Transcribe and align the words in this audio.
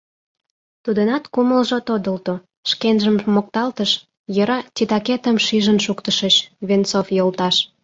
Тудынат 0.83 1.23
кумылжо 1.33 1.77
тодылто, 1.87 2.33
шкенжым 2.69 3.15
мокталтыш: 3.33 3.91
«Йӧра, 4.35 4.59
титакетым 4.75 5.37
шижын 5.45 5.77
шуктышыч, 5.85 6.35
Венцов 6.67 7.07
йолташ! 7.17 7.55